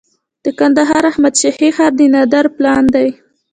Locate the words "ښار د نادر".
1.75-2.45